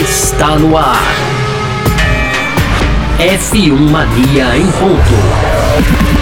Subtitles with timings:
[0.00, 1.02] está no ar.
[3.18, 5.14] F1 Mania em ponto.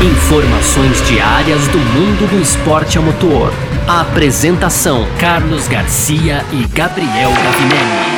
[0.02, 3.52] Informações diárias do mundo do esporte a motor.
[3.86, 8.16] A apresentação: Carlos Garcia e Gabriel Gavinelli.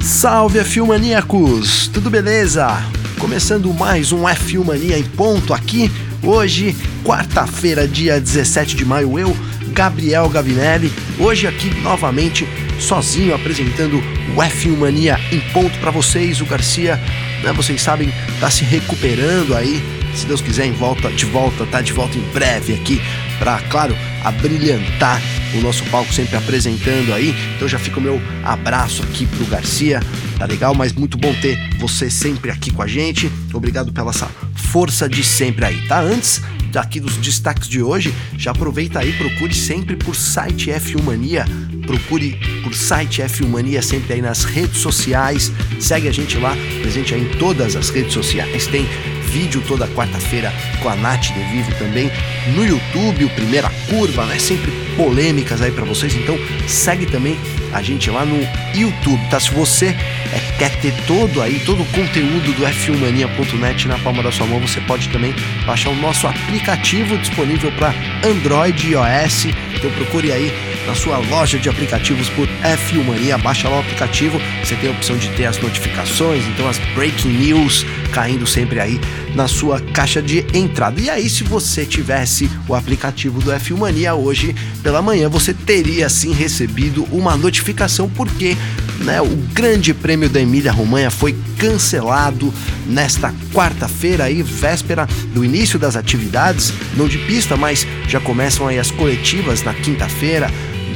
[0.00, 1.88] Salve F1 Maníacos!
[1.88, 2.82] Tudo beleza?
[3.18, 5.90] Começando mais um F1 Mania em ponto aqui.
[6.22, 9.36] Hoje, quarta-feira, dia 17 de maio, eu,
[9.72, 12.46] Gabriel Gavinelli, hoje aqui novamente
[12.78, 13.98] sozinho apresentando
[14.34, 16.40] o F1 Mania em ponto para vocês.
[16.40, 16.96] O Garcia,
[17.42, 19.82] né, vocês sabem, tá se recuperando aí.
[20.14, 23.00] Se Deus quiser, em volta, de volta, tá de volta em breve aqui
[23.38, 25.22] para, claro, abrilhantar
[25.54, 27.34] o nosso palco sempre apresentando aí.
[27.56, 30.00] Então já fica o meu abraço aqui pro Garcia,
[30.38, 30.74] tá legal?
[30.74, 33.30] Mas muito bom ter você sempre aqui com a gente.
[33.52, 36.00] Obrigado pela essa força de sempre aí, tá?
[36.00, 41.44] Antes daqui dos destaques de hoje, já aproveita aí, procure sempre por site F1 Mania,
[41.86, 47.14] procure por site F1 Mania sempre aí nas redes sociais, segue a gente lá, presente
[47.14, 48.86] aí em todas as redes sociais, tem
[49.30, 52.10] vídeo toda quarta-feira com a Nath De Vivo também
[52.54, 54.38] no YouTube, o Primeira Curva, né?
[54.38, 56.36] Sempre polêmicas aí para vocês, então
[56.66, 57.38] segue também
[57.72, 58.40] a gente lá no
[58.74, 59.38] YouTube, tá?
[59.38, 64.32] Se você é, quer ter todo aí, todo o conteúdo do f1mania.net na palma da
[64.32, 65.34] sua mão, você pode também
[65.66, 69.46] baixar o nosso aplicativo disponível para Android e iOS.
[69.74, 70.52] Então procure aí
[70.86, 74.92] na sua loja de aplicativos por F1 Mania, baixa lá o aplicativo, você tem a
[74.92, 79.00] opção de ter as notificações, então as breaking news caindo sempre aí
[79.34, 81.00] na sua caixa de entrada.
[81.00, 86.08] E aí, se você tivesse o aplicativo do F1 Mania hoje pela manhã, você teria
[86.08, 88.56] sim recebido uma notificação porque
[89.00, 92.52] né, o Grande Prêmio da Emília Romanha foi cancelado
[92.86, 98.78] nesta quarta-feira aí, véspera do início das atividades, não de pista, mas já começam aí
[98.78, 100.50] as coletivas na quinta-feira.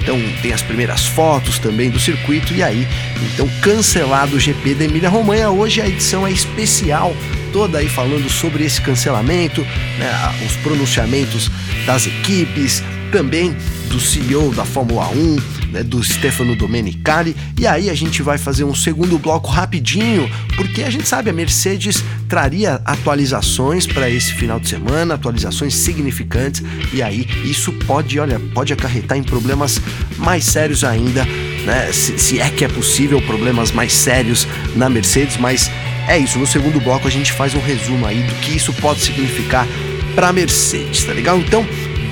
[0.05, 2.87] Então tem as primeiras fotos também do circuito e aí,
[3.33, 5.51] então cancelado o GP da Emília Romanha.
[5.51, 7.17] Hoje a edição é especial,
[7.55, 9.63] toda aí falando sobre esse cancelamento,
[9.99, 10.13] né,
[10.47, 11.51] os pronunciamentos
[11.87, 13.57] das equipes, também
[13.89, 15.41] do CEO da Fórmula 1, né,
[15.83, 17.35] do Stefano Domenicali.
[17.59, 21.33] E aí a gente vai fazer um segundo bloco rapidinho, porque a gente sabe a
[21.33, 28.41] Mercedes traria atualizações para esse final de semana, atualizações significantes, e aí isso pode, olha,
[28.53, 29.81] pode acarretar em problemas
[30.19, 31.25] mais sérios ainda,
[31.65, 31.93] né?
[31.93, 34.47] Se, se é que é possível, problemas mais sérios
[34.77, 35.71] na Mercedes, mas
[36.09, 36.39] é isso.
[36.39, 39.67] No segundo bloco a gente faz um resumo aí do que isso pode significar
[40.15, 41.39] para Mercedes, tá legal?
[41.39, 41.67] Então,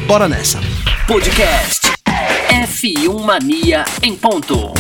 [0.07, 0.61] bora nessa.
[1.07, 1.92] Podcast
[2.63, 4.73] F1 Mania em ponto.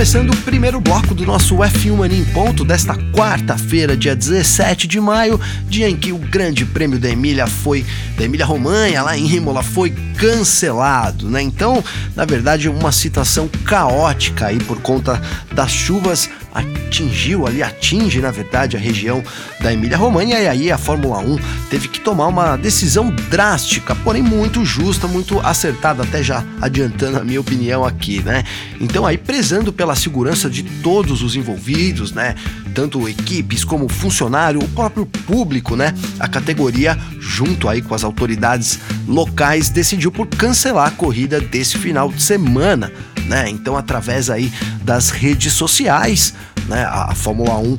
[0.00, 4.98] Começando o primeiro bloco do nosso F1 Mania em ponto desta quarta-feira, dia 17 de
[4.98, 5.38] maio,
[5.68, 7.84] dia em que o Grande Prêmio da Emília foi
[8.16, 11.42] da Emília Romanha lá em Imola foi cancelado, né?
[11.42, 11.84] Então,
[12.16, 15.20] na verdade, uma situação caótica aí por conta
[15.52, 19.22] das chuvas atingiu ali, atinge na verdade a região
[19.60, 21.38] da Emília-Romanha e aí a Fórmula 1
[21.68, 27.24] teve que tomar uma decisão drástica, porém muito justa, muito acertada, até já adiantando a
[27.24, 28.44] minha opinião aqui, né?
[28.80, 32.34] Então aí prezando pela segurança de todos os envolvidos, né?
[32.74, 35.94] Tanto equipes como funcionário, o próprio público, né?
[36.18, 42.10] A categoria junto aí com as autoridades locais decidiu por cancelar a corrida desse final
[42.10, 42.92] de semana
[43.30, 43.48] né?
[43.48, 44.52] Então, através aí
[44.82, 46.34] das redes sociais,
[46.66, 46.84] né?
[46.84, 47.78] A, Fórmula 1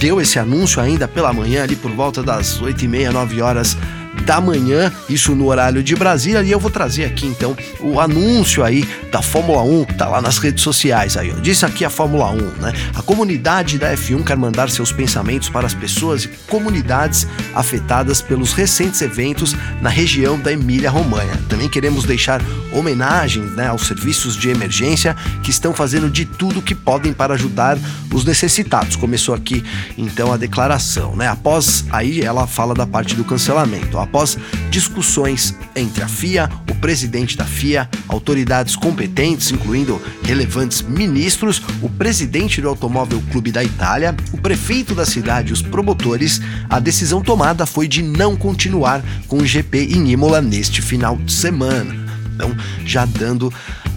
[0.00, 3.76] deu esse anúncio ainda pela manhã, ali por volta das 8 e meia, 9 horas
[4.26, 8.64] da manhã, isso no horário de Brasília, e eu vou trazer aqui então o anúncio
[8.64, 11.40] aí da Fórmula 1, que tá lá nas redes sociais aí, ó.
[11.40, 12.72] Disse aqui a Fórmula 1, né?
[12.94, 18.52] A comunidade da F1 quer mandar seus pensamentos para as pessoas e comunidades afetadas pelos
[18.52, 21.40] recentes eventos na região da Emília-Romanha.
[21.48, 25.14] Também queremos deixar homenagem né, aos serviços de emergência
[25.44, 27.78] que estão fazendo de tudo que podem para ajudar
[28.12, 28.96] os necessitados.
[28.96, 29.64] Começou aqui
[29.96, 31.28] então a declaração, né?
[31.28, 34.15] Após aí ela fala da parte do cancelamento após
[34.70, 42.60] discussões entre a FIA, o presidente da FIA, autoridades competentes, incluindo relevantes ministros, o presidente
[42.60, 46.40] do Automóvel Clube da Itália, o prefeito da cidade e os promotores,
[46.70, 51.32] a decisão tomada foi de não continuar com o GP em Imola neste final de
[51.32, 51.94] semana.
[52.34, 52.54] Então,
[52.84, 53.52] já dando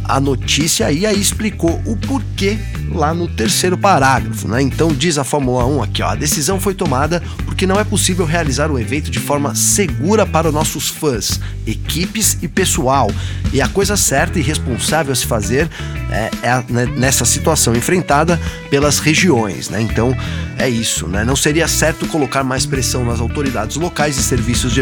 [0.10, 2.58] a notícia e aí explicou o porquê
[2.92, 4.60] lá no terceiro parágrafo, né?
[4.60, 8.26] Então diz a Fórmula 1 aqui, ó, a decisão foi tomada porque não é possível
[8.26, 13.12] realizar o evento de forma segura para os nossos fãs, equipes e pessoal.
[13.54, 15.70] E a coisa certa e responsável a se fazer
[16.10, 18.40] é, é né, nessa situação enfrentada
[18.72, 19.80] pelas regiões, né?
[19.80, 20.18] Então
[20.58, 21.24] é isso, né?
[21.24, 24.82] Não seria certo colocar mais pressão nas autoridades locais e serviços de,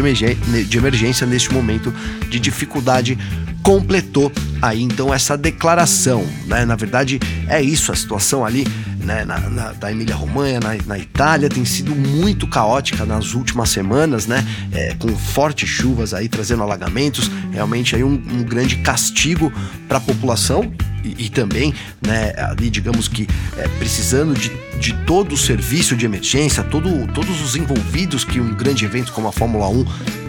[0.64, 1.92] de emergência neste momento
[2.30, 3.18] de dificuldade
[3.62, 6.64] completou aí então essa declaração, né?
[6.64, 8.66] Na verdade é isso, a situação ali
[9.08, 13.70] né, na, na, da Emília Romanha, na, na, Itália, tem sido muito caótica nas últimas
[13.70, 14.44] semanas, né?
[14.70, 19.52] É, com fortes chuvas aí trazendo alagamentos, realmente aí um, um grande castigo
[19.88, 20.70] para a população
[21.02, 21.72] e, e, também,
[22.02, 23.26] né, ali digamos que
[23.56, 28.54] é, precisando de, de todo o serviço de emergência, todo, todos os envolvidos que um
[28.54, 29.84] grande evento como a Fórmula 1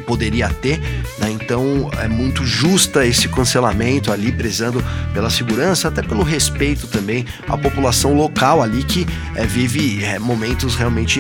[0.10, 0.80] poderia ter,
[1.20, 1.30] né?
[1.30, 4.84] Então é muito justa esse cancelamento ali, prezando
[5.14, 10.74] pela segurança, até pelo respeito também à população local ali que é, vive é, momentos
[10.74, 11.20] realmente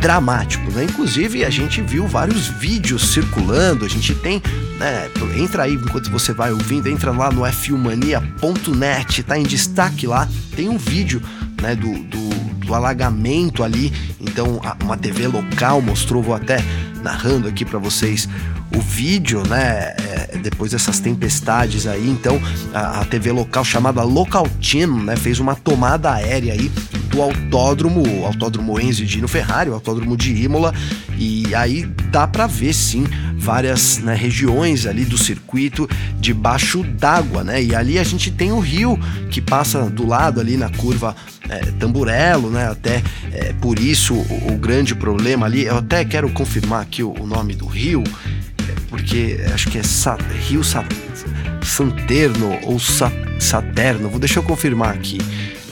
[0.00, 0.84] dramáticos, né?
[0.84, 4.42] Inclusive a gente viu vários vídeos circulando, a gente tem,
[4.78, 5.10] né?
[5.36, 10.26] Entra aí enquanto você vai ouvindo, entra lá no fumania.net, tá em destaque lá,
[10.56, 11.20] tem um vídeo,
[11.60, 11.76] né?
[11.76, 12.30] Do, do,
[12.64, 16.64] do alagamento ali, então uma TV local mostrou, vou até
[17.02, 18.28] narrando aqui para vocês
[18.74, 19.94] o vídeo, né?
[19.98, 22.40] É, depois dessas tempestades aí, então
[22.72, 25.16] a, a, TV local chamada Local Team, né?
[25.16, 26.70] Fez uma tomada aérea aí
[27.12, 30.74] do autódromo, o autódromo Enzo Dino Ferrari, o autódromo de Imola,
[31.18, 33.04] e aí dá para ver sim
[33.36, 35.88] várias né, regiões ali do circuito
[36.18, 37.62] debaixo d'água, né?
[37.62, 38.98] E ali a gente tem o rio
[39.30, 41.14] que passa do lado ali na curva
[41.48, 42.70] é, Tamburello, né?
[42.70, 45.64] Até é, por isso o, o, grande problema ali.
[45.64, 48.02] Eu até quero confirmar aqui o, o nome do rio,
[48.68, 50.16] é, porque acho que é Sa
[50.48, 50.84] Rio Sa
[51.62, 54.08] Santerno ou Sa Saterno.
[54.08, 55.18] Vou deixar eu confirmar aqui.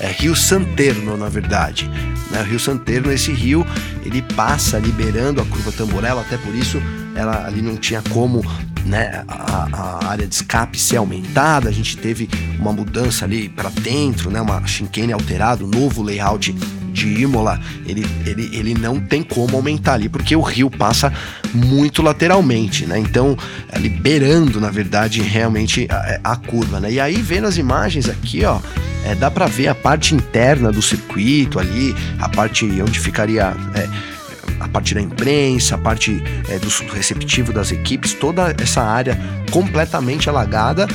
[0.01, 1.89] É Rio Santerno, na verdade.
[2.31, 2.41] Né?
[2.41, 3.67] O Rio Santerno, esse rio,
[4.05, 6.81] ele passa liberando a curva Tamburello, até por isso
[7.15, 8.43] ela ali não tinha como
[8.85, 13.69] né, a, a, área de escape ser aumentada, a gente teve uma mudança ali para
[13.69, 16.55] dentro, né, uma chicane alterada, um novo layout
[17.01, 21.13] de Imola, ele, ele, ele não tem como aumentar ali, porque o rio passa
[21.55, 22.99] muito lateralmente, né?
[22.99, 23.37] Então,
[23.73, 26.93] é, liberando, na verdade, realmente a, a curva, né?
[26.93, 28.61] E aí, vendo as imagens aqui, ó,
[29.05, 33.55] é, dá para ver a parte interna do circuito ali, a parte onde ficaria.
[33.75, 34.11] É,
[34.59, 39.19] a parte da imprensa, a parte é, do receptivo das equipes, toda essa área
[39.51, 40.87] completamente alagada,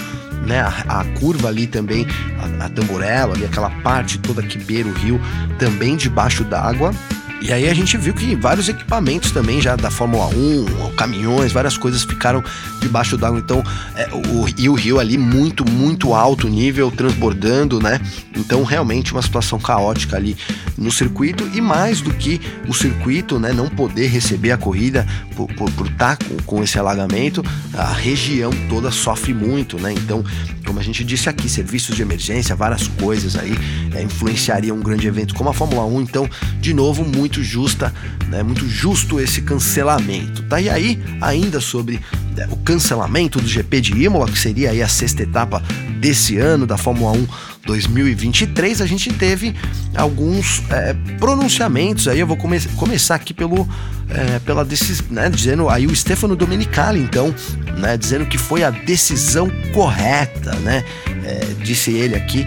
[0.46, 0.62] né?
[0.62, 2.06] A, a curva ali também,
[2.40, 5.20] a, a tamborela ali, aquela parte toda que beira o rio,
[5.58, 6.94] também debaixo d'água.
[7.42, 11.78] E aí a gente viu que vários equipamentos também já da Fórmula 1, caminhões, várias
[11.78, 12.44] coisas ficaram
[12.82, 13.38] debaixo d'água.
[13.38, 13.64] Então,
[13.96, 18.02] é, o, e o rio ali muito, muito alto nível, transbordando, né?
[18.36, 20.36] Então, realmente uma situação caótica ali
[20.78, 21.50] no circuito.
[21.54, 25.06] E mais do que o circuito, né, não poder receber a corrida
[25.36, 27.44] por, por, por estar tá com, com esse alagamento,
[27.74, 29.94] a região toda sofre muito, né?
[29.94, 30.24] Então,
[30.66, 33.54] como a gente disse aqui, serviços de emergência, várias coisas aí
[33.94, 36.02] é, influenciariam um grande evento como a Fórmula 1.
[36.02, 36.30] Então,
[36.60, 37.94] de novo, muito justa,
[38.28, 40.44] né, muito justo esse cancelamento.
[40.44, 40.60] Tá?
[40.60, 42.02] E aí, ainda sobre
[42.36, 45.62] né, o cancelamento do GP de Imola, que seria aí a sexta etapa
[46.00, 47.28] desse ano da Fórmula 1
[47.66, 49.56] 2023, a gente teve
[49.96, 52.08] alguns é, pronunciamentos.
[52.08, 53.68] Aí eu vou come começar aqui pelo
[54.10, 57.34] é, pela decisão, né, dizendo aí o Stefano Domenicali, então,
[57.80, 60.84] né, dizendo que foi a decisão correta, né,
[61.24, 62.46] é, disse ele aqui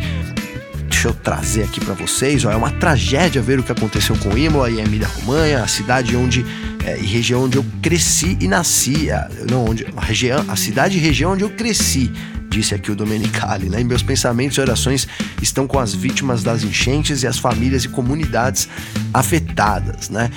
[0.89, 2.45] deixa eu trazer aqui para vocês.
[2.45, 6.17] Ó, é uma tragédia ver o que aconteceu com Imola e Emília Romanha, a cidade
[6.17, 6.45] onde
[6.85, 9.07] é, e região onde eu cresci e nasci,
[9.49, 12.11] não onde a região, a cidade e região onde eu cresci.
[12.49, 13.83] Disse aqui o Domenicali, né?
[13.85, 15.07] meus pensamentos e orações
[15.43, 18.69] estão com as vítimas das enchentes e as famílias e comunidades
[19.13, 20.31] afetadas, né?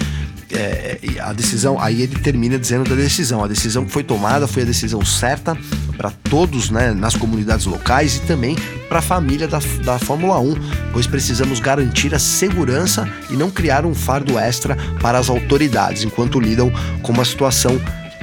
[0.53, 3.41] É, a decisão, aí ele termina dizendo da decisão.
[3.41, 5.57] A decisão que foi tomada foi a decisão certa
[5.95, 8.57] para todos né, nas comunidades locais e também
[8.89, 10.55] para a família da, da Fórmula 1,
[10.91, 16.39] pois precisamos garantir a segurança e não criar um fardo extra para as autoridades enquanto
[16.39, 16.69] lidam
[17.01, 17.79] com uma situação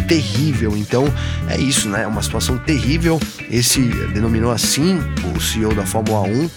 [0.09, 0.77] terrível.
[0.77, 1.05] Então
[1.49, 2.03] é isso, né?
[2.03, 3.21] É uma situação terrível.
[3.51, 4.99] Esse denominou assim
[5.37, 6.51] o CEO da Fórmula 1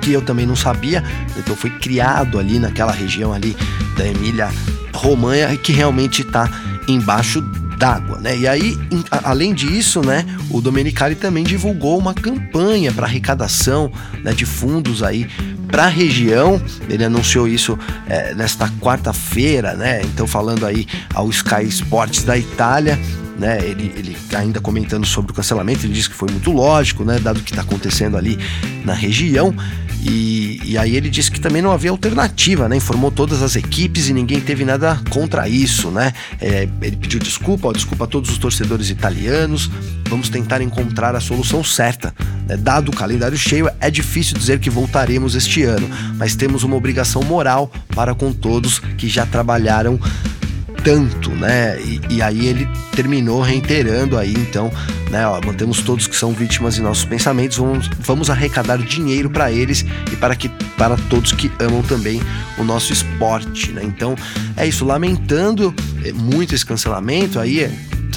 [0.00, 1.02] que eu também não sabia.
[1.36, 3.56] Então foi criado ali naquela região ali
[3.96, 4.48] da Emília
[4.94, 6.48] Romanha que realmente está
[6.88, 7.40] embaixo
[7.82, 8.36] d'água, né?
[8.36, 8.78] E aí,
[9.10, 13.90] além disso, né, o Domenicali também divulgou uma campanha para arrecadação
[14.22, 15.28] né, de fundos aí
[15.72, 16.62] para a região.
[16.88, 17.76] Ele anunciou isso
[18.06, 20.02] é, nesta quarta-feira, né?
[20.02, 23.00] Então falando aí ao Sky Sports da Itália.
[23.38, 27.18] Né, ele, ele ainda comentando sobre o cancelamento, ele disse que foi muito lógico, né,
[27.18, 28.38] dado o que está acontecendo ali
[28.84, 29.52] na região.
[30.04, 32.76] E, e, aí ele disse que também não havia alternativa, né?
[32.76, 36.12] Informou todas as equipes e ninguém teve nada contra isso, né?
[36.40, 39.70] É, ele pediu desculpa, ó, desculpa a todos os torcedores italianos.
[40.08, 42.12] Vamos tentar encontrar a solução certa.
[42.52, 42.56] Né?
[42.56, 47.22] Dado o calendário cheio, é difícil dizer que voltaremos este ano, mas temos uma obrigação
[47.22, 49.98] moral para com todos que já trabalharam
[50.84, 51.80] tanto, né?
[51.80, 54.70] E, e, aí ele terminou reiterando aí, então,
[55.10, 55.26] né?
[55.28, 59.86] Ó, mantemos todos que são vítimas em nossos pensamentos, vamos, vamos arrecadar dinheiro para eles
[60.12, 62.20] e para que para todos que amam também
[62.58, 63.82] o nosso esporte, né?
[63.84, 64.16] Então
[64.56, 65.72] é isso, lamentando
[66.04, 67.70] é, muito esse cancelamento aí.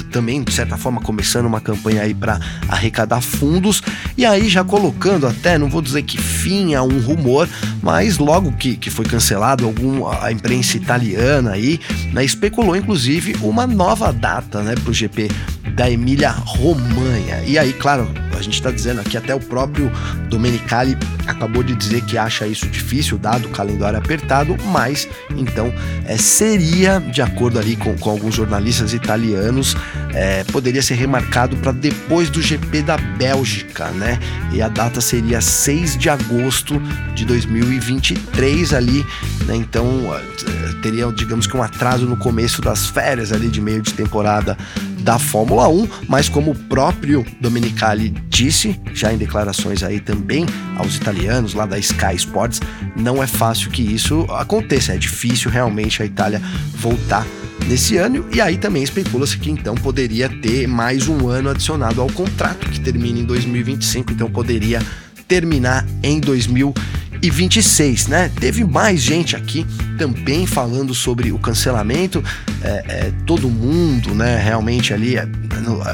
[0.04, 3.82] Também, de certa forma, começando uma campanha aí para arrecadar fundos.
[4.16, 7.48] E aí, já colocando até, não vou dizer que fim a um rumor,
[7.82, 11.80] mas logo que, que foi cancelado, algum, a imprensa italiana aí
[12.12, 15.30] né, especulou, inclusive, uma nova data né, para o GP
[15.74, 17.42] da Emília Romanha.
[17.46, 19.90] E aí, claro, a gente está dizendo aqui, até o próprio
[20.28, 25.72] Domenicali acabou de dizer que acha isso difícil, dado o calendário apertado, mas então
[26.06, 29.76] é, seria, de acordo ali com, com alguns jornalistas italianos,
[30.14, 34.18] é, poderia ser remarcado para depois do GP da Bélgica, né?
[34.52, 36.80] E a data seria 6 de agosto
[37.14, 39.04] de 2023 ali,
[39.46, 39.56] né?
[39.56, 43.92] Então é, teria, digamos que um atraso no começo das férias ali de meio de
[43.92, 44.56] temporada
[45.06, 50.44] da Fórmula 1, mas como o próprio Domenicali disse, já em declarações aí também
[50.76, 52.60] aos italianos lá da Sky Sports,
[52.96, 56.42] não é fácil que isso aconteça, é difícil realmente a Itália
[56.74, 57.24] voltar
[57.68, 58.26] nesse ano.
[58.34, 62.80] E aí também especula-se que então poderia ter mais um ano adicionado ao contrato que
[62.80, 64.82] termina em 2025, então poderia
[65.28, 66.85] terminar em 2025
[67.26, 68.30] e 26, né?
[68.38, 69.66] Teve mais gente aqui
[69.98, 72.22] também falando sobre o cancelamento.
[72.62, 74.40] É, é, todo mundo, né?
[74.40, 75.26] Realmente ali, é,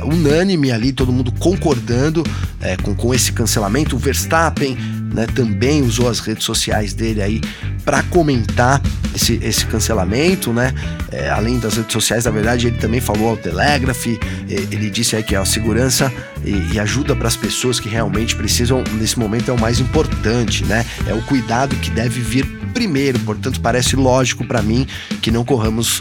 [0.04, 2.22] unânime ali, todo mundo concordando
[2.60, 3.96] é, com, com esse cancelamento.
[3.96, 4.76] O Verstappen
[5.12, 7.40] né, também usou as redes sociais dele aí
[7.84, 8.80] para comentar
[9.14, 10.72] esse, esse cancelamento, né?
[11.10, 14.06] É, além das redes sociais, na verdade, ele também falou ao Telegraph,
[14.48, 16.12] ele disse aí que a segurança
[16.44, 20.64] e, e ajuda para as pessoas que realmente precisam nesse momento é o mais importante,
[20.64, 20.84] né?
[21.06, 23.18] É o cuidado que deve vir primeiro.
[23.20, 24.86] Portanto, parece lógico para mim
[25.20, 26.00] que não corramos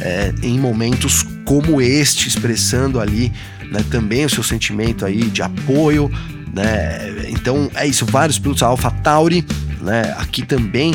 [0.00, 3.32] é, em momentos como este, expressando ali
[3.70, 6.10] né, também o seu sentimento aí de apoio,
[6.52, 7.26] né?
[7.28, 9.46] Então é isso, vários pilotos, a AlphaTauri,
[9.80, 10.14] né?
[10.18, 10.92] Aqui também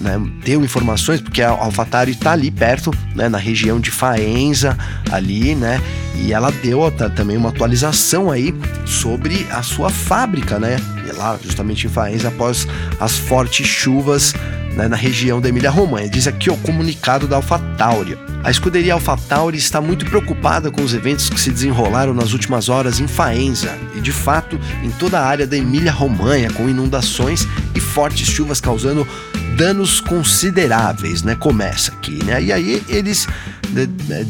[0.00, 4.76] né, deu informações, porque a AlphaTauri está ali perto, né, na região de Faenza,
[5.10, 5.80] ali, né,
[6.16, 8.54] e ela deu também uma atualização aí
[8.86, 10.76] sobre a sua fábrica, né,
[11.16, 12.66] lá justamente em Faenza, após
[12.98, 14.34] as fortes chuvas
[14.76, 16.08] né, na região da Emília-Romanha.
[16.08, 18.18] Diz aqui o comunicado da AlphaTauri.
[18.42, 23.00] A escuderia AlphaTauri está muito preocupada com os eventos que se desenrolaram nas últimas horas
[23.00, 28.28] em Faenza e, de fato, em toda a área da Emília-Romanha, com inundações e fortes
[28.28, 29.06] chuvas causando
[29.56, 31.34] danos consideráveis, né?
[31.34, 32.42] Começa aqui, né?
[32.42, 33.26] E aí eles
[33.70, 34.26] né, né,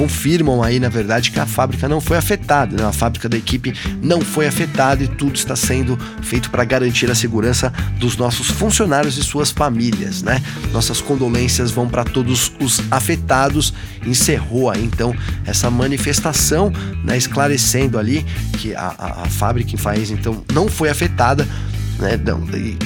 [0.00, 2.88] confirmam aí, na verdade, que a fábrica não foi afetada, né?
[2.88, 7.14] a fábrica da equipe não foi afetada e tudo está sendo feito para garantir a
[7.14, 10.42] segurança dos nossos funcionários e suas famílias, né?
[10.72, 13.74] Nossas condolências vão para todos os afetados.
[14.06, 15.14] Encerrou aí então
[15.44, 16.72] essa manifestação,
[17.04, 17.18] né?
[17.18, 18.24] Esclarecendo ali
[18.56, 21.46] que a, a, a fábrica em Faís então não foi afetada,
[21.98, 22.18] né?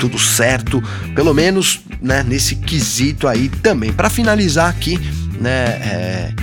[0.01, 0.83] tudo certo,
[1.15, 3.93] pelo menos né, nesse quesito aí também.
[3.93, 4.99] Para finalizar aqui,
[5.41, 5.53] né?
[5.53, 6.35] É,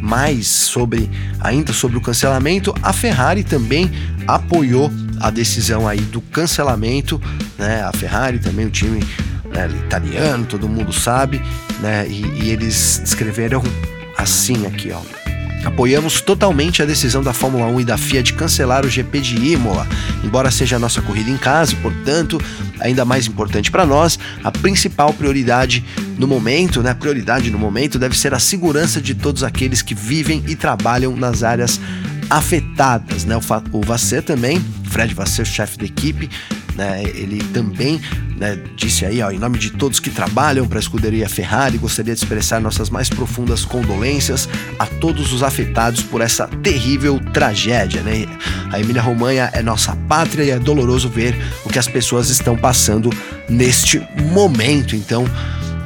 [0.00, 3.90] mais sobre ainda sobre o cancelamento, a Ferrari também
[4.26, 4.90] apoiou
[5.20, 7.20] a decisão aí do cancelamento,
[7.58, 7.82] né?
[7.82, 9.00] A Ferrari também o time
[9.52, 11.42] né, italiano, todo mundo sabe,
[11.80, 12.06] né?
[12.08, 13.62] E, e eles escreveram
[14.16, 15.19] assim aqui, ó.
[15.64, 19.36] Apoiamos totalmente a decisão da Fórmula 1 e da FIA de cancelar o GP de
[19.36, 19.86] Imola.
[20.24, 22.40] Embora seja a nossa corrida em casa portanto,
[22.78, 25.84] ainda mais importante para nós, a principal prioridade
[26.18, 30.42] no momento, né, prioridade no momento deve ser a segurança de todos aqueles que vivem
[30.46, 31.80] e trabalham nas áreas
[32.28, 33.36] afetadas, né?
[33.36, 36.30] O, o Vasser também, Fred Vasser, chefe da equipe,
[36.74, 37.02] né?
[37.14, 38.00] Ele também
[38.36, 42.14] né, disse aí, ó, em nome de todos que trabalham para a escuderia Ferrari, gostaria
[42.14, 44.48] de expressar nossas mais profundas condolências
[44.78, 48.26] a todos os afetados por essa terrível tragédia, né?
[48.72, 52.56] A Emília Romanha é nossa pátria e é doloroso ver o que as pessoas estão
[52.56, 53.10] passando
[53.48, 54.00] neste
[54.32, 54.96] momento.
[54.96, 55.24] Então,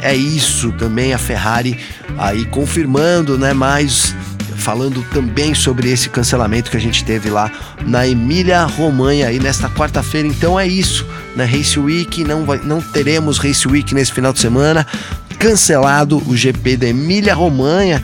[0.01, 1.79] é isso também a Ferrari
[2.19, 4.15] aí confirmando, né, mais
[4.57, 7.51] falando também sobre esse cancelamento que a gente teve lá
[7.87, 10.27] na Emília Romanha aí nesta quarta-feira.
[10.27, 11.07] Então é isso,
[11.37, 11.51] na né?
[11.51, 14.87] Race Week não vai, não teremos Race Week nesse final de semana.
[15.39, 18.03] Cancelado o GP da Emília Romanha.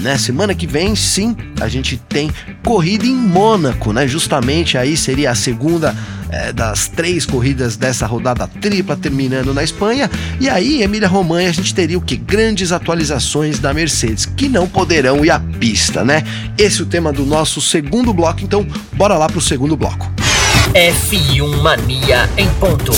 [0.00, 0.16] Né?
[0.16, 2.30] Semana que vem, sim, a gente tem
[2.64, 4.08] corrida em Mônaco, né?
[4.08, 5.94] Justamente aí seria a segunda
[6.30, 10.10] é, das três corridas dessa rodada tripla terminando na Espanha.
[10.40, 12.16] E aí, Emília Romanha, a gente teria o que?
[12.16, 16.24] Grandes atualizações da Mercedes, que não poderão ir à pista, né?
[16.56, 20.10] Esse é o tema do nosso segundo bloco, então bora lá pro segundo bloco.
[20.74, 22.92] F1 Mania em ponto.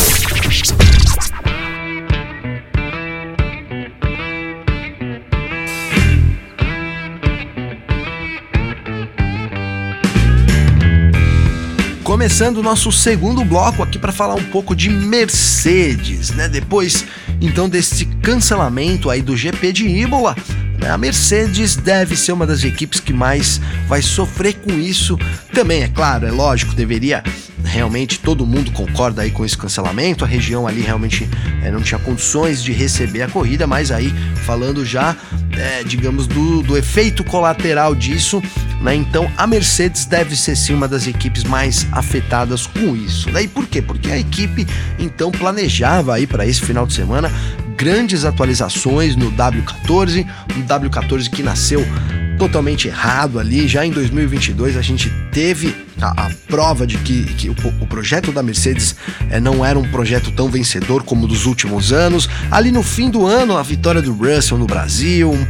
[12.12, 16.46] Começando o nosso segundo bloco aqui para falar um pouco de Mercedes, né?
[16.46, 17.06] Depois
[17.40, 20.36] então desse cancelamento aí do GP de Imola,
[20.78, 20.90] né?
[20.90, 25.18] a Mercedes deve ser uma das equipes que mais vai sofrer com isso.
[25.54, 27.24] Também é claro, é lógico, deveria
[27.64, 30.22] realmente todo mundo concorda aí com esse cancelamento.
[30.22, 31.26] A região ali realmente
[31.62, 34.12] é, não tinha condições de receber a corrida, mas aí
[34.44, 35.16] falando já,
[35.56, 38.42] é, digamos, do, do efeito colateral disso,
[38.82, 38.94] né?
[38.94, 43.30] Então a Mercedes deve ser sim uma das equipes mais afetadas com isso.
[43.30, 43.44] Né?
[43.44, 43.80] E por quê?
[43.80, 44.66] Porque a equipe
[44.98, 47.30] então planejava aí para esse final de semana
[47.76, 51.84] grandes atualizações no W14, um W14 que nasceu
[52.38, 53.68] totalmente errado ali.
[53.68, 58.32] Já em 2022 a gente teve a, a prova de que, que o, o, projeto
[58.32, 58.96] da Mercedes
[59.30, 62.28] é, não era um projeto tão vencedor como dos últimos anos.
[62.50, 65.46] Ali no fim do ano, a vitória do Russell no Brasil, um,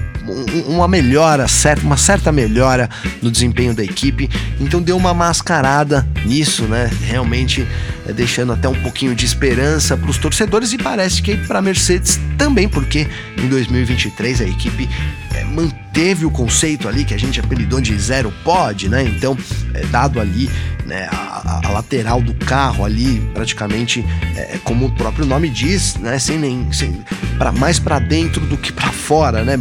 [0.67, 1.47] uma melhora,
[1.83, 2.89] uma certa melhora
[3.21, 4.29] no desempenho da equipe.
[4.61, 6.91] Então deu uma mascarada nisso, né?
[7.05, 7.67] Realmente
[8.07, 11.63] é, deixando até um pouquinho de esperança para os torcedores e parece que para a
[11.63, 14.89] Mercedes também, porque em 2023 a equipe
[15.35, 19.05] é, manteve o conceito ali que a gente apelidou de zero pod, né?
[19.05, 19.37] Então,
[19.75, 20.51] é, dado ali
[20.93, 24.05] né, a, a, lateral do carro ali, praticamente
[24.37, 26.19] é, como o próprio nome diz, né?
[26.19, 27.03] Sem nem sem,
[27.39, 29.55] pra, mais para dentro do que para fora, né?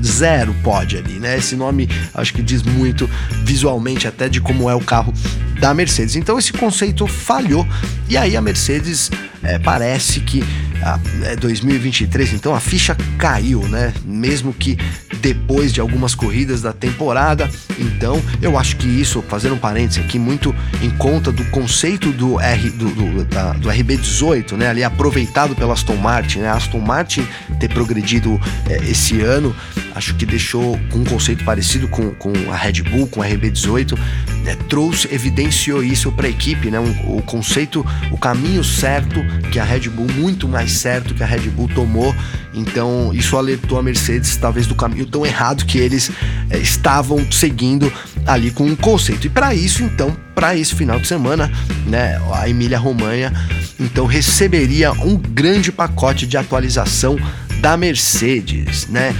[0.00, 1.38] Zero pod ali, né?
[1.38, 3.10] Esse nome acho que diz muito
[3.42, 5.12] visualmente até de como é o carro
[5.58, 6.14] da Mercedes.
[6.14, 7.66] Então esse conceito falhou
[8.08, 9.10] e aí a Mercedes
[9.42, 10.44] é, parece que
[10.82, 13.92] a, é 2023, então a ficha caiu, né?
[14.04, 14.78] Mesmo que
[15.20, 17.50] depois de algumas corridas da temporada.
[17.78, 22.40] Então, eu acho que isso, fazendo um parênteses aqui, muito em conta do conceito do,
[22.40, 24.68] R, do, do, da, do RB18, né?
[24.68, 26.48] Ali aproveitado pela Aston Martin, né?
[26.48, 27.26] A Aston Martin
[27.58, 29.54] ter progredido é, esse ano,
[29.94, 33.98] acho que deixou um conceito parecido com, com a Red Bull, com a RB18,
[34.44, 34.56] né?
[34.68, 36.78] trouxe, evidenciou isso para a equipe, né?
[36.78, 41.26] Um, o conceito, o caminho certo que a Red Bull, muito mais certo que a
[41.26, 42.14] Red Bull tomou.
[42.56, 46.10] Então, isso alertou a Mercedes, talvez, do caminho tão errado que eles
[46.50, 47.92] é, estavam seguindo
[48.26, 49.26] ali com um conceito.
[49.26, 51.52] E para isso, então, para esse final de semana,
[51.86, 53.32] né, a Emília Romanha
[53.78, 57.18] então receberia um grande pacote de atualização
[57.60, 59.14] da Mercedes, né?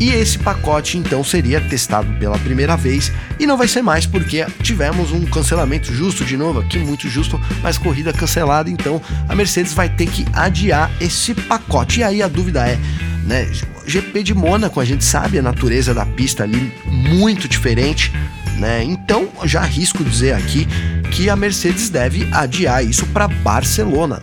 [0.00, 4.46] E esse pacote então seria testado pela primeira vez e não vai ser mais porque
[4.62, 9.72] tivemos um cancelamento justo de novo aqui, muito justo, mas corrida cancelada, então a Mercedes
[9.72, 12.00] vai ter que adiar esse pacote.
[12.00, 12.78] E aí a dúvida é,
[13.24, 13.50] né,
[13.86, 18.12] GP de Mônaco, a gente sabe a natureza da pista ali muito diferente,
[18.58, 18.82] né?
[18.84, 20.66] Então, já arrisco dizer aqui
[21.10, 24.22] que a Mercedes deve adiar isso para Barcelona,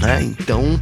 [0.00, 0.22] né?
[0.22, 0.78] Então,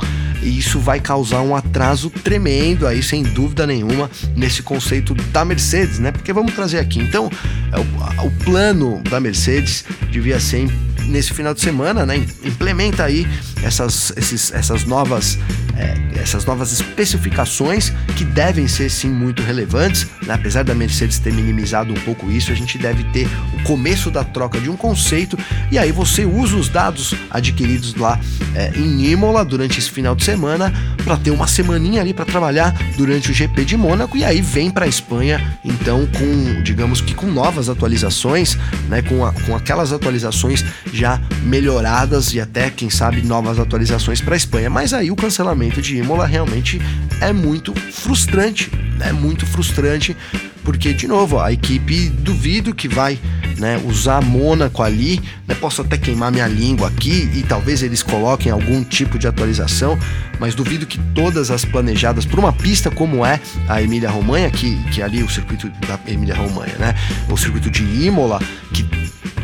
[0.48, 6.12] isso vai causar um atraso tremendo aí, sem dúvida nenhuma, nesse conceito da Mercedes, né?
[6.12, 7.30] Porque vamos trazer aqui, então,
[7.72, 10.68] é o, o plano da Mercedes devia ser
[11.06, 12.24] nesse final de semana, né?
[12.44, 13.26] Implementa aí
[13.64, 15.38] essas, esses, essas novas
[15.76, 20.34] é, essas novas especificações que devem ser sim muito relevantes, né?
[20.34, 24.22] apesar da Mercedes ter minimizado um pouco isso, a gente deve ter o começo da
[24.22, 25.38] troca de um conceito
[25.70, 28.18] e aí você usa os dados adquiridos lá
[28.54, 30.72] é, em Imola durante esse final de semana
[31.02, 34.70] para ter uma semaninha ali para trabalhar durante o GP de Mônaco e aí vem
[34.70, 38.56] para a Espanha então com digamos que com novas atualizações,
[38.88, 39.02] né?
[39.02, 44.36] com, a, com aquelas atualizações já melhoradas e até quem sabe novas atualizações para a
[44.36, 46.80] Espanha, mas aí o cancelamento de Imola realmente
[47.20, 50.16] é muito frustrante, é muito frustrante,
[50.62, 53.18] porque, de novo, a equipe duvido que vai
[53.58, 58.50] né, usar Mônaco ali, né, posso até queimar minha língua aqui e talvez eles coloquem
[58.50, 59.98] algum tipo de atualização,
[60.40, 64.76] mas duvido que todas as planejadas por uma pista como é a Emília Romanha, que,
[64.90, 66.94] que é ali o circuito da Emília Romanha, né,
[67.28, 68.40] o circuito de Imola,
[68.72, 68.82] que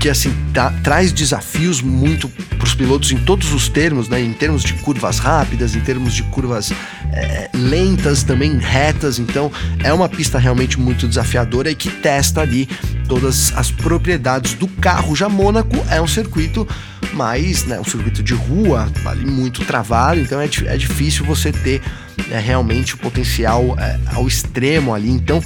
[0.01, 4.19] que assim tá, traz desafios muito para os pilotos em todos os termos, né?
[4.19, 6.73] Em termos de curvas rápidas, em termos de curvas
[7.13, 9.19] é, lentas, também retas.
[9.19, 9.53] Então
[9.85, 12.67] é uma pista realmente muito desafiadora e que testa ali
[13.07, 15.15] todas as propriedades do carro.
[15.15, 16.67] Já Mônaco é um circuito
[17.13, 21.83] mais, né, um circuito de rua, ali muito travado, então é, é difícil você ter
[22.31, 25.11] é, realmente o potencial é, ao extremo ali.
[25.11, 25.43] Então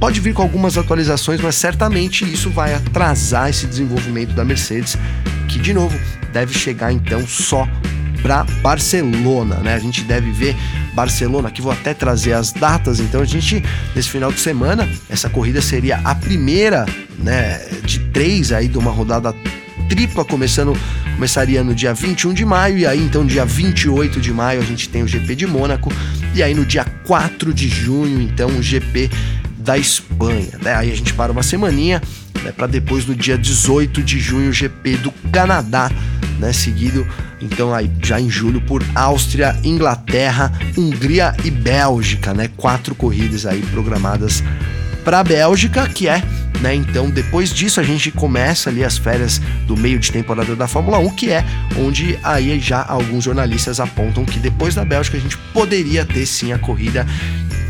[0.00, 4.96] pode vir com algumas atualizações, mas certamente isso vai atrasar esse desenvolvimento da Mercedes
[5.48, 5.98] que de novo
[6.32, 7.68] deve chegar então só
[8.22, 9.74] para Barcelona, né?
[9.74, 10.56] A gente deve ver
[10.94, 13.62] Barcelona, aqui vou até trazer as datas, então a gente,
[13.94, 16.86] nesse final de semana, essa corrida seria a primeira,
[17.18, 19.34] né, de três aí de uma rodada
[19.90, 20.74] tripla começando
[21.14, 24.88] começaria no dia 21 de maio e aí então dia 28 de maio a gente
[24.88, 25.92] tem o GP de Mônaco
[26.34, 29.10] e aí no dia 4 de junho então o GP
[29.64, 30.74] da Espanha, né?
[30.74, 32.00] Aí a gente para uma semaninha
[32.44, 35.90] né, para depois no dia 18 de junho o GP do Canadá,
[36.38, 37.06] né, seguido
[37.40, 42.48] então aí já em julho por Áustria, Inglaterra, Hungria e Bélgica, né?
[42.56, 44.42] Quatro corridas aí programadas
[45.04, 46.22] para a Bélgica, que é,
[46.60, 46.74] né?
[46.74, 50.98] Então depois disso a gente começa ali as férias do meio de temporada da Fórmula
[50.98, 51.44] 1, que é
[51.78, 56.52] onde aí já alguns jornalistas apontam que depois da Bélgica a gente poderia ter sim
[56.52, 57.06] a corrida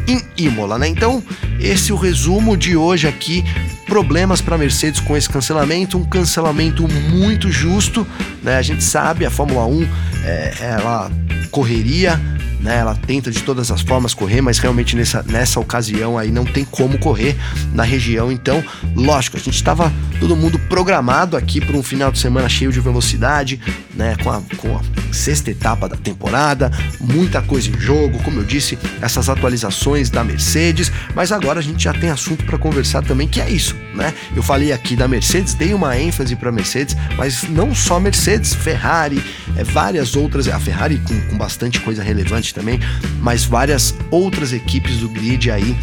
[0.06, 0.88] em Imola, né?
[0.88, 1.22] Então,
[1.60, 3.44] esse é o resumo de hoje aqui.
[3.86, 8.06] Problemas para Mercedes com esse cancelamento, um cancelamento muito justo,
[8.42, 8.56] né?
[8.56, 9.88] A gente sabe, a Fórmula 1
[10.24, 11.10] é, ela
[11.50, 12.20] correria
[12.64, 12.78] né?
[12.78, 16.64] Ela tenta de todas as formas correr, mas realmente nessa, nessa ocasião aí não tem
[16.64, 17.36] como correr
[17.74, 18.32] na região.
[18.32, 18.64] Então,
[18.96, 22.80] lógico, a gente estava todo mundo programado aqui para um final de semana cheio de
[22.80, 23.60] velocidade,
[23.94, 24.16] né?
[24.22, 24.80] Com a, com a
[25.12, 30.90] sexta etapa da temporada, muita coisa em jogo, como eu disse, essas atualizações da Mercedes,
[31.14, 34.14] mas agora a gente já tem assunto para conversar também, que é isso, né?
[34.34, 39.22] Eu falei aqui da Mercedes, dei uma ênfase para Mercedes, mas não só Mercedes, Ferrari,
[39.54, 42.80] é, várias outras, a Ferrari com, com bastante coisa relevante também,
[43.20, 45.76] mas várias outras equipes do grid aí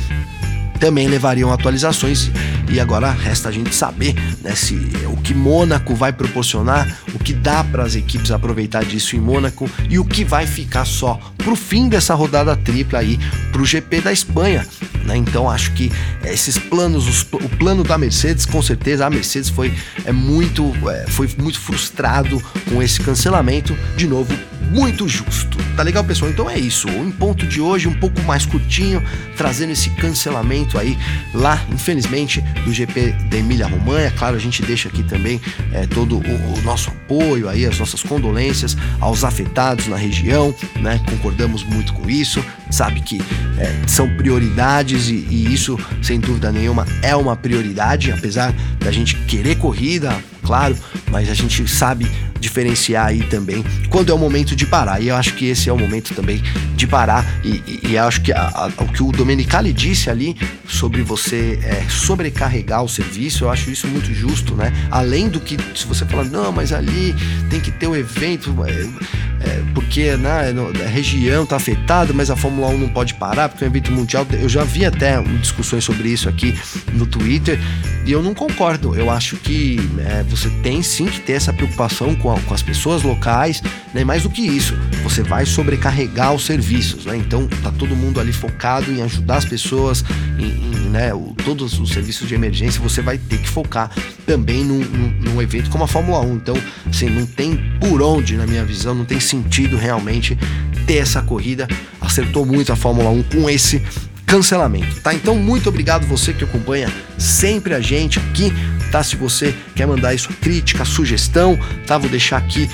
[0.82, 2.32] também levariam atualizações
[2.72, 4.74] e agora resta a gente saber né, se
[5.06, 9.70] o que Mônaco vai proporcionar, o que dá para as equipes aproveitar disso em Mônaco
[9.88, 13.20] e o que vai ficar só para o fim dessa rodada tripla aí
[13.52, 14.68] para o GP da Espanha.
[15.06, 15.18] Né?
[15.18, 15.92] Então acho que
[16.24, 19.72] esses planos, os, o plano da Mercedes, com certeza a Mercedes foi
[20.04, 23.78] é muito, é, foi muito frustrado com esse cancelamento.
[23.96, 24.34] De novo,
[24.72, 25.58] muito justo.
[25.76, 26.32] Tá legal, pessoal?
[26.32, 26.88] Então é isso.
[26.88, 29.04] O ponto de hoje, um pouco mais curtinho,
[29.36, 30.98] trazendo esse cancelamento aí
[31.34, 34.12] lá, infelizmente, do GP da Emília Romanha.
[34.12, 35.42] Claro, a gente deixa aqui também
[35.74, 41.00] é, todo o, o, nosso apoio aí, as nossas condolências aos afetados na região, né?
[41.10, 42.44] Concordamos muito com isso.
[42.70, 43.22] Sabe que
[43.58, 49.16] é, são prioridades e, e isso, sem dúvida nenhuma, é uma prioridade, apesar da gente
[49.26, 50.78] querer corrida, claro,
[51.10, 52.10] mas a gente sabe
[52.42, 55.02] diferenciar aí também quando é o momento de parar.
[55.02, 56.42] E eu acho que esse é o momento também
[56.76, 57.26] de parar.
[57.44, 60.36] E, e, e acho que a, a, o que o Domenicali disse ali
[60.68, 64.74] sobre você é, sobrecarregar o serviço, eu acho isso muito justo, né?
[64.90, 67.16] Além do que, se você falar, não, mas ali
[67.50, 70.54] tem que ter o evento, é, é, porque né,
[70.86, 73.92] a região está afetada, mas a Fórmula 1 não pode parar, porque é um evento
[73.92, 74.26] mundial.
[74.32, 76.58] Eu já vi até discussões sobre isso aqui
[76.94, 77.60] no Twitter
[78.06, 78.96] e eu não concordo.
[78.96, 82.62] Eu acho que é, você tem sim que ter essa preocupação com, a, com as
[82.62, 83.62] pessoas locais,
[83.94, 84.04] né?
[84.04, 87.18] Mais do que isso, você vai sobrecarregar os serviços, né?
[87.18, 90.04] Então tá todo mundo ali focado em ajudar as pessoas,
[90.38, 93.90] em, em né, o, todos os serviços de emergência, você vai ter que focar
[94.26, 96.36] também num, num, num, evento como a Fórmula 1.
[96.36, 96.56] Então,
[96.88, 100.38] assim, não tem por onde, na minha visão, não tem sentido realmente
[100.86, 101.68] ter essa corrida.
[102.00, 103.82] Acertou muito a Fórmula 1 com esse
[104.26, 105.14] cancelamento, tá?
[105.14, 108.54] Então, muito obrigado você que acompanha sempre a gente aqui,
[108.90, 109.04] tá?
[109.04, 111.98] Se você quer mandar sua crítica, sugestão, tá?
[111.98, 112.70] Vou deixar aqui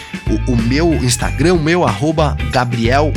[0.48, 3.12] o, o meu Instagram, o meu arroba Gabriel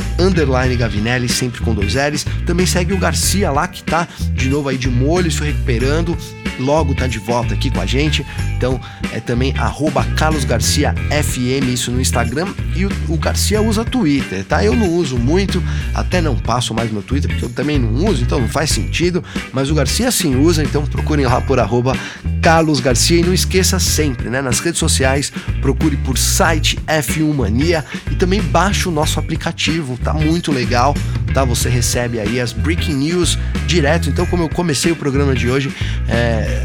[0.77, 2.25] Gavinelli, sempre com dois L's.
[2.45, 6.17] Também segue o Garcia lá que tá de novo aí de molho, se recuperando
[6.61, 8.25] logo tá de volta aqui com a gente.
[8.55, 8.79] Então
[9.11, 12.47] é também arroba Carlos Garcia FM, isso no Instagram.
[12.75, 14.63] E o, o, Garcia usa Twitter, tá?
[14.63, 15.61] Eu não uso muito,
[15.93, 19.23] até não passo mais meu Twitter, porque eu também não uso, então não faz sentido.
[19.51, 21.95] Mas o Garcia sim usa, então procurem lá por arroba
[22.41, 23.19] Carlos Garcia.
[23.19, 24.41] E não esqueça sempre, né?
[24.41, 30.13] Nas redes sociais, procure por site F1 Mania e também baixe o nosso aplicativo, tá
[30.13, 30.95] muito legal,
[31.33, 31.43] tá?
[31.43, 34.09] Você recebe aí as breaking news direto.
[34.09, 35.73] Então, como eu comecei o programa de hoje,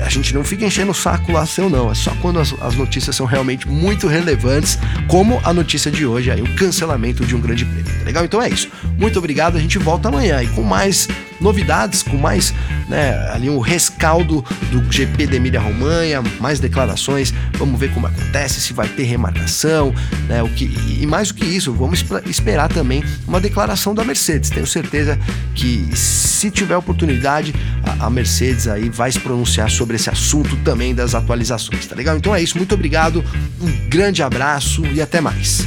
[0.05, 1.90] a gente não fica enchendo o saco lá seu, não.
[1.90, 6.31] É só quando as, as notícias são realmente muito relevantes, como a notícia de hoje
[6.31, 7.85] aí, o cancelamento de um grande prêmio.
[7.85, 8.25] Tá legal?
[8.25, 8.68] Então é isso.
[8.99, 9.57] Muito obrigado.
[9.57, 11.09] A gente volta amanhã e com mais
[11.40, 12.55] novidades, com mais
[12.88, 17.33] né, ali um rescaldo do GP de Emília Romanha, mais declarações.
[17.55, 19.94] Vamos ver como acontece, se vai ter remarcação,
[20.29, 20.64] né, o que,
[21.01, 24.51] e mais do que isso, vamos esperar também uma declaração da Mercedes.
[24.51, 25.18] Tenho certeza
[25.55, 30.94] que se tiver oportunidade, a, a Mercedes aí vai se pronunciar sobre esse assunto também
[30.94, 32.16] das atualizações, tá legal?
[32.16, 33.25] Então é isso, muito obrigado,
[33.61, 35.66] um grande abraço e até mais.